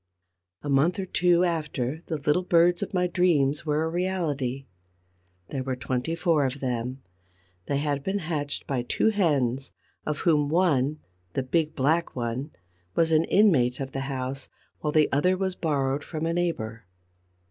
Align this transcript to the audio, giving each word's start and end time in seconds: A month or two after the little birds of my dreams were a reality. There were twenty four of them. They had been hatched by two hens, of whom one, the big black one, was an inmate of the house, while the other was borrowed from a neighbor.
A 0.63 0.67
month 0.67 0.97
or 0.97 1.05
two 1.05 1.43
after 1.43 2.01
the 2.07 2.17
little 2.17 2.41
birds 2.41 2.81
of 2.81 2.91
my 2.91 3.05
dreams 3.05 3.67
were 3.67 3.83
a 3.83 3.87
reality. 3.87 4.65
There 5.49 5.61
were 5.61 5.75
twenty 5.75 6.15
four 6.15 6.43
of 6.47 6.59
them. 6.59 7.03
They 7.67 7.77
had 7.77 8.01
been 8.03 8.17
hatched 8.17 8.65
by 8.65 8.81
two 8.81 9.09
hens, 9.09 9.71
of 10.03 10.21
whom 10.21 10.49
one, 10.49 11.01
the 11.33 11.43
big 11.43 11.75
black 11.75 12.15
one, 12.15 12.49
was 12.95 13.11
an 13.11 13.25
inmate 13.25 13.79
of 13.79 13.91
the 13.91 13.99
house, 14.09 14.49
while 14.79 14.91
the 14.91 15.07
other 15.11 15.37
was 15.37 15.53
borrowed 15.53 16.03
from 16.03 16.25
a 16.25 16.33
neighbor. 16.33 16.85